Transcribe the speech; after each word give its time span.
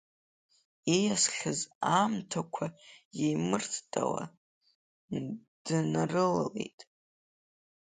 Ииасхьаз 0.95 1.59
аамҭақәа 1.95 2.65
еимырттаауа 3.23 4.23
днарылалеит. 5.65 6.79